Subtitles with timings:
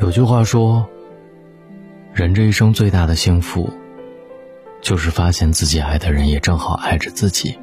[0.00, 0.88] 有句话说，
[2.12, 3.70] 人这一生最大的幸福，
[4.80, 7.56] 就是发现自己爱的人也正好爱着自己。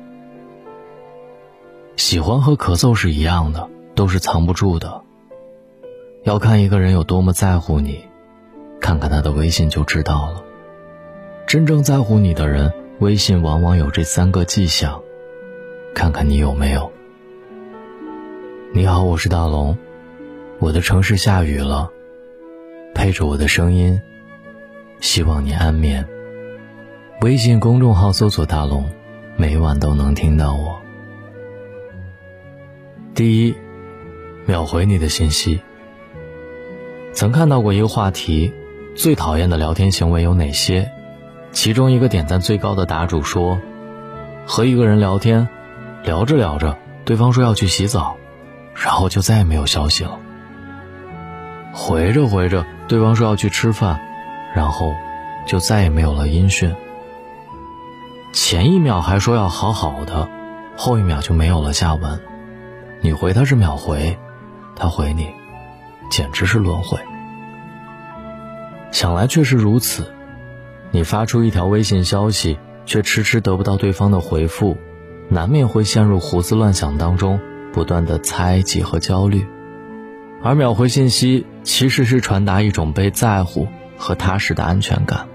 [1.97, 5.01] 喜欢和咳嗽是一样的，都是藏不住的。
[6.23, 8.05] 要看一个人有多么在乎你，
[8.79, 10.41] 看看他的微信就知道了。
[11.45, 15.01] 真正在乎你的人，微信往往有这三个迹象，
[15.93, 16.89] 看看你有没有。
[18.73, 19.77] 你好，我是大龙，
[20.59, 21.91] 我的城市下雨了。
[22.93, 24.01] 配着我的声音，
[24.99, 26.07] 希望你安眠。
[27.21, 28.89] 微信公众号搜索“大龙”，
[29.37, 30.79] 每晚都能听到我。
[33.13, 33.55] 第一，
[34.45, 35.61] 秒回你的信息。
[37.13, 38.53] 曾看到过一个话题：
[38.95, 40.91] 最讨厌的聊天行为有哪些？
[41.51, 43.59] 其中一个点赞最高的答主说
[44.47, 45.47] ：“和一个人聊天，
[46.03, 48.17] 聊着聊着，对方说要去洗澡，
[48.73, 50.19] 然后就再也没有消息了。
[51.73, 54.01] 回着回着。”对方说要去吃饭，
[54.53, 54.93] 然后
[55.47, 56.75] 就再也没有了音讯。
[58.33, 60.29] 前一秒还说要好好的，
[60.75, 62.19] 后一秒就没有了下文。
[63.01, 64.17] 你回他是秒回，
[64.75, 65.29] 他回你，
[66.09, 66.99] 简直是轮回。
[68.91, 70.13] 想来确实如此，
[70.91, 74.75] 你发出一条微信消息，却迟迟得不到对方的回复，
[75.29, 77.39] 难免会陷入胡思乱想当中，
[77.71, 79.47] 不断的猜忌和焦虑。
[80.43, 83.67] 而秒回信息其实是传达一种被在乎
[83.97, 85.27] 和踏实的安全感。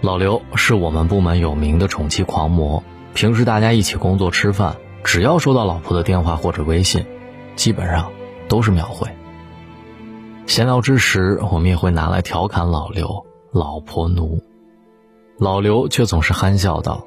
[0.00, 2.82] 老刘是我们部门有名的宠妻狂魔，
[3.14, 7.06] 平时大家一起工作吃饭，只要收到老婆的电话或者微信，
[7.54, 8.10] 基本上
[8.48, 9.08] 都是秒回。
[10.46, 14.42] 闲聊之时，我们也会拿来调侃老刘“老婆奴”，
[15.38, 17.06] 老刘却总是憨笑道：“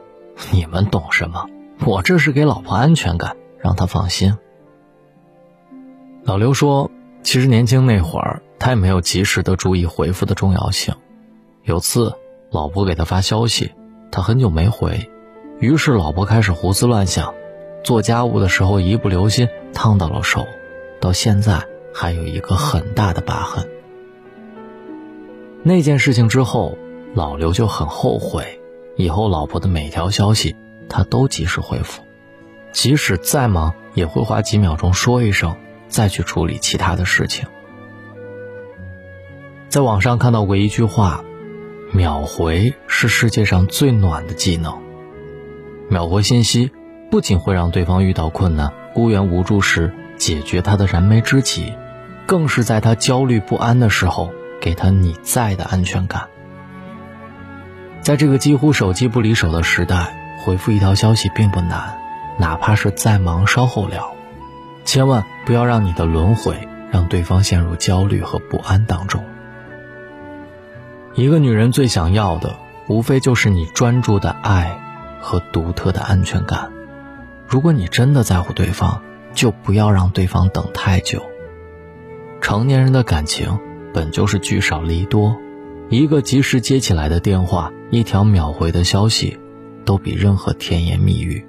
[0.52, 1.46] 你们懂什么？
[1.86, 4.38] 我这是给老婆安全感，让她放心。”
[6.24, 6.90] 老刘说
[7.26, 10.94] ：“其实年轻那会儿，他也没有及时的注意回复的重要性。
[11.64, 12.14] 有次，
[12.52, 13.72] 老婆给他发消息，
[14.12, 15.10] 他很久没回，
[15.60, 17.34] 于是老婆开始胡思乱想，
[17.84, 20.46] 做家务的时候一不留心烫到了手，
[21.02, 23.68] 到现在还有一个很大的疤痕。
[25.64, 26.78] 那件事情之后，
[27.16, 28.62] 老刘就很后悔，
[28.98, 30.56] 以后老婆的每条消息
[30.88, 32.04] 他都及时回复，
[32.72, 35.58] 即使再忙，也会花几秒钟说一声。”
[35.96, 37.48] 再去处理其他的事情。
[39.70, 41.24] 在网上看到过一句话
[41.94, 44.78] ：“秒回是世界上最暖的技能。”
[45.88, 46.70] 秒回信息
[47.10, 51.74] 不仅会让对方遇到困难、孤缘无助时解决他的燃眉之急，
[52.26, 56.28] 更是在他焦虑不安的时候给他你在的安全感。
[58.02, 60.14] 在这个几乎手机不离手的时代，
[60.44, 61.98] 回复一条消息并不难，
[62.38, 64.15] 哪怕是再忙，稍后聊。
[64.86, 69.22] 千万不要让你的轮回让对方陷入焦虑和不安当中。
[71.16, 72.56] 一个女人最想要的，
[72.88, 74.80] 无非就是你专注的爱
[75.20, 76.72] 和独特的安全感。
[77.48, 79.02] 如果你真的在乎对方，
[79.34, 81.22] 就不要让对方等太久。
[82.42, 83.60] 成年人的感情
[83.94, 85.36] 本就是聚少离多，
[85.90, 89.40] 一个及时接起来的电话，一条秒回的消息，
[89.84, 91.46] 都比任何甜言蜜语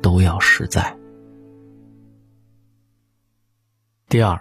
[0.00, 0.99] 都要实在。
[4.10, 4.40] 第二，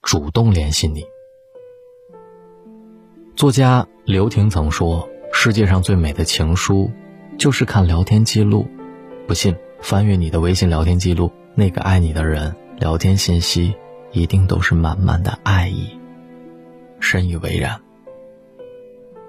[0.00, 1.04] 主动联系你。
[3.36, 6.90] 作家刘婷曾说：“世界上最美的情书，
[7.38, 8.66] 就是看聊天记录。
[9.26, 13.74] 不信，翻阅你的微信聊天记录，那个爱你的人聊天信息，
[14.10, 15.90] 一定都是满满的爱意。”
[16.98, 17.78] 深以为然。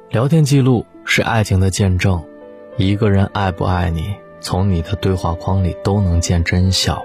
[0.10, 2.24] 聊天记录是爱情的见证，
[2.78, 7.04] 一个人爱不爱你，从你的对话框里都能见真晓。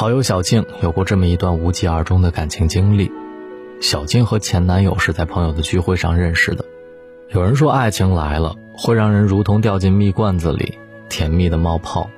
[0.00, 3.12] 好友小静有过这么一段无疾而终的感情经历。
[3.82, 6.64] 小静和前男友是在朋友的聚会上认识的。
[7.28, 10.78] 有人说，爱情来了会让人如同掉进蜜罐子里，
[11.10, 12.08] 甜蜜的冒泡。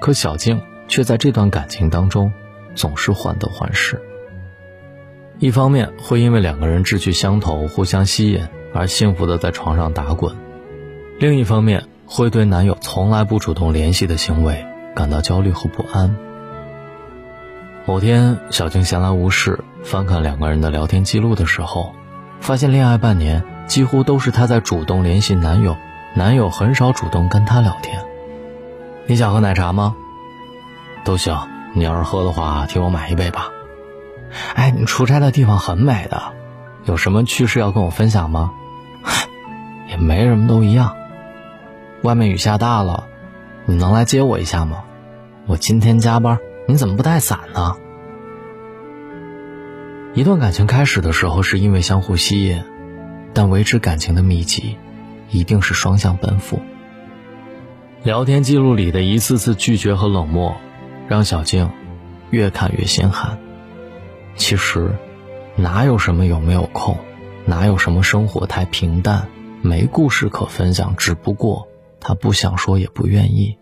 [0.00, 2.32] 可小静却在这段感情当中，
[2.74, 4.02] 总是患得患失。
[5.38, 8.42] 一方面会因为两个人志趣相投、互相吸引
[8.74, 10.34] 而幸福的在床上打滚；
[11.20, 14.66] 另一方面会对男友从来不主动联系的行为
[14.96, 16.16] 感到焦虑和不安。
[17.86, 21.94] 某天，小静闲来无事，翻看两个人的聊天记录的时候，
[22.40, 25.76] 发现恋爱半年，几乎都是她在主动联系男友，
[26.14, 28.00] 男友很少主动跟她聊天。
[29.06, 29.96] 你想喝奶茶吗？
[31.04, 33.48] 都行，你要是喝的话，替我买一杯吧。
[34.54, 36.22] 哎，你出差的地方很美的，
[36.84, 38.52] 有什么趣事要跟我分享吗？
[39.88, 40.94] 也没什么，都一样。
[42.02, 43.04] 外面雨下大了，
[43.64, 44.84] 你能来接我一下吗？
[45.46, 46.38] 我今天加班。
[46.70, 47.76] 你怎么不带伞呢？
[50.14, 52.62] 一段感情开始的时候是因为相互吸引，
[53.34, 54.76] 但维持感情的秘籍，
[55.30, 56.60] 一定是双向奔赴。
[58.04, 60.56] 聊天记录里的一次次拒绝和冷漠，
[61.08, 61.68] 让小静
[62.30, 63.36] 越看越心寒。
[64.36, 64.92] 其实，
[65.56, 66.96] 哪有什么有没有空，
[67.46, 69.26] 哪有什么生活太平淡，
[69.60, 71.66] 没故事可分享，只不过
[71.98, 73.56] 他不想说，也不愿意。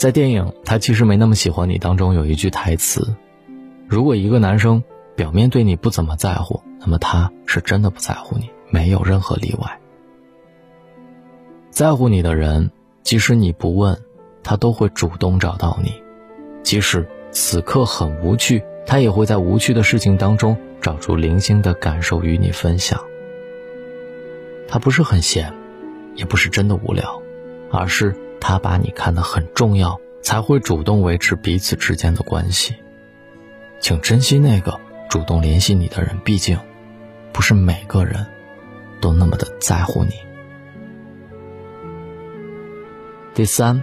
[0.00, 3.14] 在电影《他其实没那么喜欢你》当中有一句台词。
[3.86, 4.82] 如果一个男生
[5.14, 9.78] 表面对你不怎么在乎，那么他是真的不在乎你，没有任何例外。
[11.68, 12.70] 在乎你的人，
[13.02, 14.00] 即使你不问，
[14.42, 15.90] 他都会主动找到你；
[16.62, 22.98] 即使此刻很无趣，他也会在无趣的事情当中找出零星的感受与你分享。
[24.66, 25.52] 他不是很闲，
[26.14, 27.20] 也不是真的无聊，
[27.70, 32.74] 而是他把你看得很重要，才会主动维持彼此之间的关系。
[33.78, 36.58] 请珍惜那个主动联系你的人，毕竟，
[37.32, 38.26] 不是每个人
[39.00, 40.12] 都那么的在乎你。
[43.34, 43.82] 第三，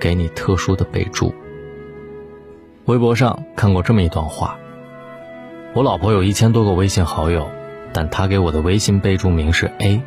[0.00, 1.34] 给你特殊的备注。
[2.86, 4.58] 微博上看过这么一段话：
[5.74, 7.50] 我老婆有一千多个微信好友，
[7.92, 10.02] 但她给我的微信备注名是 A。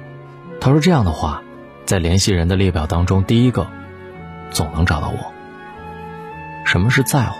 [0.61, 1.41] 她说这样的话，
[1.89, 3.65] 在联系人的列表当中，第一个
[4.51, 5.33] 总能找到我。
[6.63, 7.35] 什么是在乎？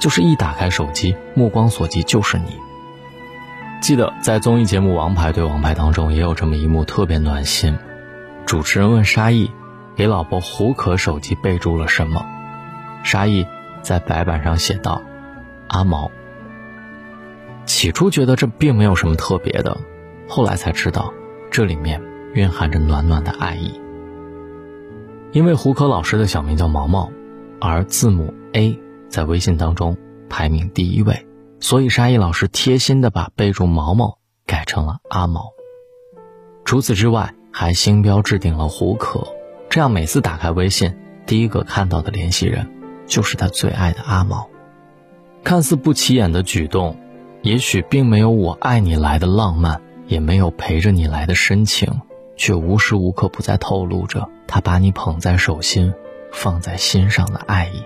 [0.00, 2.56] 就是一打开手机，目光所及就是你。
[3.82, 7.76] 记得在综艺节目《王牌对王牌》当中，也有这么一幕特别暖心。
[8.46, 9.50] 主持人问沙溢，
[9.94, 12.24] 给老婆胡可手机备注了什么？
[13.02, 13.46] 沙溢
[13.82, 15.02] 在白板上写道
[15.68, 16.10] ：“阿毛。”
[17.66, 19.76] 起初觉得这并没有什么特别的，
[20.26, 21.12] 后来才知道，
[21.50, 22.00] 这里面
[22.34, 23.80] 蕴含着暖暖的爱意。
[25.32, 27.10] 因为胡可老师的小名叫毛毛，
[27.60, 28.78] 而字母 A。
[29.08, 29.96] 在微信当中
[30.28, 31.28] 排名第一位，
[31.60, 35.52] 所以沙溢老师贴心的把备注毛毛改成了阿毛。
[36.64, 39.28] 除此之外，还星标置顶了胡可，
[39.70, 40.96] 这样每次打开微信，
[41.26, 42.68] 第一个看到的联系人
[43.06, 44.48] 就是他最爱的阿毛。
[45.44, 46.96] 看似不起眼的举动，
[47.42, 52.00] 也许并没有我爱你来的浪漫，也没有陪着你来的深情，
[52.36, 55.94] 却无时无刻不在透露着他把你捧在手心、
[56.32, 57.82] 放在心上的爱意。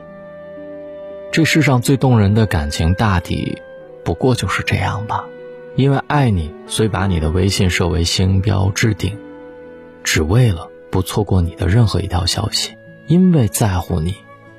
[1.31, 3.61] 这世上最动人的感情，大抵
[4.05, 5.25] 不过就是这样吧。
[5.77, 9.17] 因为爱你，所以把你的微信设为星标置顶，
[10.03, 12.77] 只为了不错过你的任何一条消息。
[13.07, 14.17] 因为在乎你，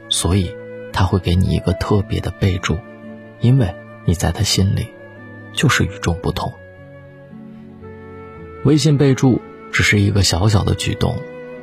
[0.07, 0.56] 所以
[0.94, 2.77] 他会给你一个特别的备注，
[3.41, 3.75] 因为
[4.06, 4.88] 你在他心里
[5.53, 6.53] 就是与众不同。
[8.63, 9.41] 微信备注
[9.71, 11.16] 只是一个小小的举动，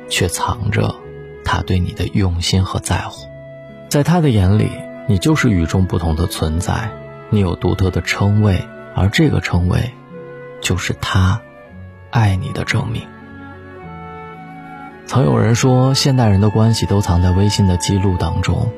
[0.09, 0.95] 却藏着
[1.43, 3.27] 他对你的用心和在乎，
[3.89, 4.69] 在他的眼里。
[5.09, 6.91] 你就是与众不同的存在，
[7.29, 8.61] 你有独特的称谓，
[8.93, 9.93] 而这个称谓，
[10.59, 11.39] 就是他
[12.11, 13.03] 爱你的证明。
[15.05, 18.69] 曾有人说，现代人的关系都藏在微信的记录当中，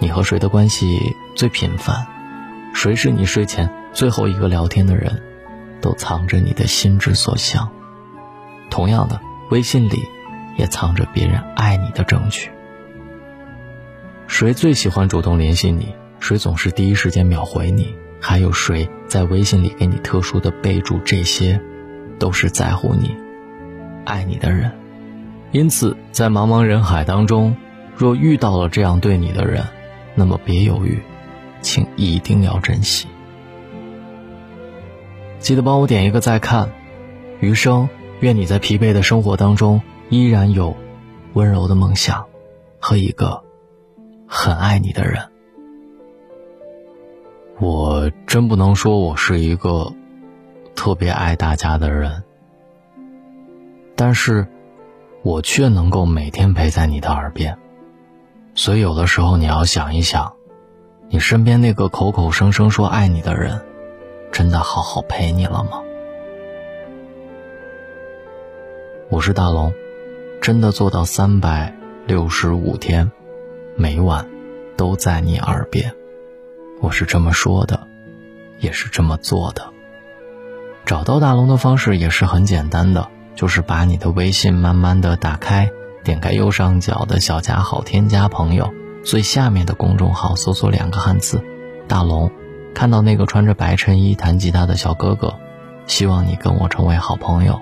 [0.00, 2.04] 你和谁的关系最频繁，
[2.74, 5.22] 谁是你睡前最后一个聊天的人，
[5.80, 7.70] 都藏着你的心之所向。
[8.74, 9.20] 同样的，
[9.52, 10.08] 微信里
[10.56, 12.50] 也藏着别人爱你的证据。
[14.26, 15.94] 谁最喜欢主动联系你？
[16.18, 17.94] 谁总是第一时间秒回你？
[18.20, 20.98] 还有谁在微信里给你特殊的备注？
[21.04, 21.60] 这些，
[22.18, 23.14] 都是在乎你、
[24.04, 24.72] 爱你的人。
[25.52, 27.56] 因此，在茫茫人海当中，
[27.94, 29.62] 若遇到了这样对你的人，
[30.16, 31.00] 那么别犹豫，
[31.60, 33.06] 请一定要珍惜。
[35.38, 36.72] 记得帮我点一个再看。
[37.38, 37.88] 余生，
[38.24, 40.74] 愿你在疲惫的生活当中，依然有
[41.34, 42.24] 温柔的梦想
[42.80, 43.44] 和一个。
[44.26, 45.22] 很爱你的人，
[47.60, 49.92] 我真不能说我是一个
[50.74, 52.24] 特别爱大家的人，
[53.94, 54.46] 但是，
[55.22, 57.58] 我却能够每天陪在你的耳边。
[58.54, 60.32] 所以，有的时候你要想一想，
[61.10, 63.60] 你身边那个口口声声说爱你的人，
[64.32, 65.82] 真的好好陪你了吗？
[69.14, 69.72] 我是大龙，
[70.42, 71.72] 真的做到三百
[72.04, 73.12] 六十五天。
[73.76, 74.28] 每晚，
[74.76, 75.94] 都在你耳边，
[76.80, 77.86] 我是这么说的，
[78.58, 79.70] 也是这么做的。
[80.84, 85.70] 找到大龙的方式也是很简单的，就是把你的微信慢慢的打开，
[86.02, 91.40] 点开右上角的小加号，添加朋友，最下面的公众号搜索两个汉字
[91.86, 92.32] “大龙”，
[92.74, 95.36] 看到那个穿着白衬衣弹吉他的小哥哥，
[95.86, 97.60] 希望你跟我成为好朋友。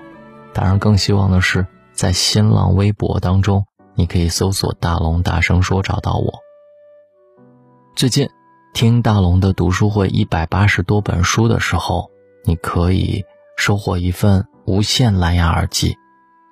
[0.53, 3.65] 当然，更希望的是在新浪微博当中。
[3.95, 6.39] 你可以搜索“大龙大声说”找到我。
[7.95, 8.27] 最近，
[8.73, 12.09] 听大龙的读书会一百八十多本书的时候，
[12.43, 13.23] 你可以
[13.55, 15.95] 收获一份无线蓝牙耳机，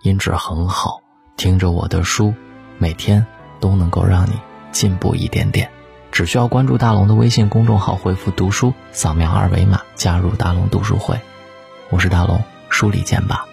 [0.03, 1.01] 音质很好，
[1.35, 2.31] 听着我的书，
[2.77, 3.25] 每天
[3.59, 4.39] 都能够让你
[4.71, 5.71] 进步一点点。
[6.11, 11.19] 只需要关注大龙的微信公众号，回复“读书”，扫描二维码加入大龙读书会。
[11.89, 13.50] 我是大龙，书里见吧。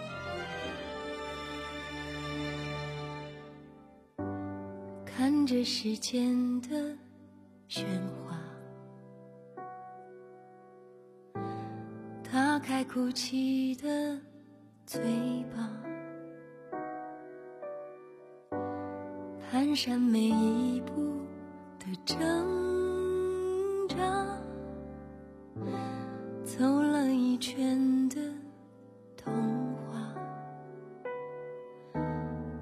[5.48, 6.68] 着时间的
[7.70, 7.86] 喧
[8.22, 8.38] 哗，
[12.30, 14.20] 打开哭泣的
[14.84, 15.00] 嘴
[15.56, 15.70] 巴，
[19.50, 20.98] 蹒跚每一步。
[21.78, 22.18] 的挣
[23.88, 23.96] 扎，
[26.44, 28.16] 走了一圈的
[29.16, 29.32] 童
[29.76, 30.14] 话，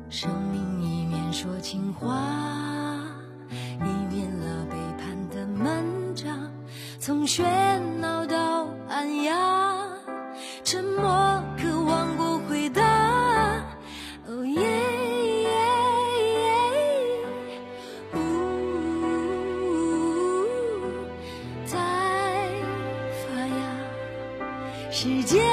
[0.09, 2.76] 生命一面说情话，
[7.27, 9.35] 喧闹到暗哑，
[10.63, 12.81] 沉默渴望过回答。
[14.29, 14.63] 哦耶
[15.43, 15.51] 耶
[16.23, 16.55] 耶，
[18.15, 18.17] 呜，
[21.65, 21.77] 在
[23.27, 23.57] 发芽，
[24.93, 25.45] 时间。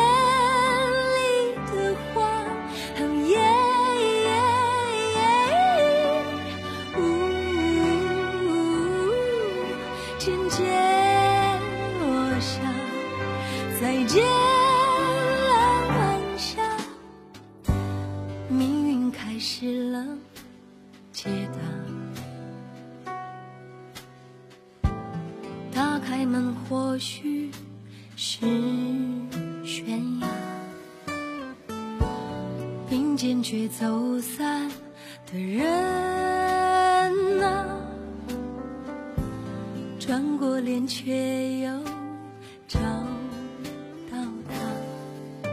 [27.23, 27.49] 或许
[28.17, 28.45] 是。
[29.65, 30.27] 悬崖，
[32.89, 34.69] 并肩却走散
[35.31, 35.63] 的人
[37.41, 37.65] 啊，
[39.97, 41.71] 转过脸却又
[42.67, 42.77] 找
[44.11, 44.17] 到
[44.49, 45.47] 他。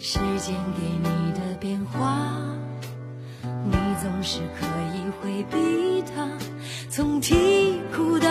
[0.00, 2.32] 时间给你的变化，
[3.42, 6.26] 你总是可以回避它。
[6.88, 8.28] 从啼哭到